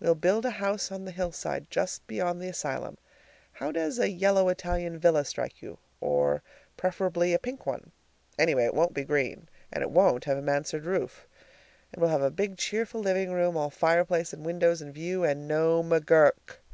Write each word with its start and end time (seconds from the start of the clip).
We'll 0.00 0.14
build 0.16 0.44
a 0.44 0.50
house 0.50 0.92
on 0.92 1.06
the 1.06 1.12
hillside 1.12 1.70
just 1.70 2.06
beyond 2.06 2.42
the 2.42 2.48
asylum 2.50 2.98
how 3.52 3.72
does 3.72 3.98
a 3.98 4.10
yellow 4.10 4.50
Italian 4.50 4.98
villa 4.98 5.24
strike 5.24 5.62
you, 5.62 5.78
or 5.98 6.42
preferably 6.76 7.32
a 7.32 7.38
pink 7.38 7.64
one? 7.64 7.90
Anyway, 8.38 8.66
it 8.66 8.74
won't 8.74 8.92
be 8.92 9.02
green. 9.04 9.48
And 9.72 9.80
it 9.80 9.90
won't 9.90 10.24
have 10.26 10.36
a 10.36 10.42
mansard 10.42 10.84
roof. 10.84 11.26
And 11.90 12.02
we'll 12.02 12.10
have 12.10 12.20
a 12.20 12.30
big 12.30 12.58
cheerful 12.58 13.00
living 13.00 13.32
room, 13.32 13.56
all 13.56 13.70
fireplace 13.70 14.34
and 14.34 14.44
windows 14.44 14.82
and 14.82 14.92
view, 14.92 15.24
and 15.24 15.48
no 15.48 15.82
McGURK. 15.82 16.58